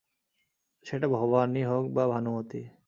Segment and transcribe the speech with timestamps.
[0.85, 2.61] সেটা ভবানী হোক বা ভানুমতী!